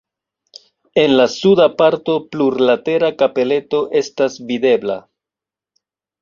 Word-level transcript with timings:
En 1.01 1.11
la 1.19 1.27
suda 1.33 1.67
parto 1.81 2.15
plurlatera 2.35 3.11
kapeleto 3.19 3.83
estas 4.01 4.41
videbla. 4.53 4.97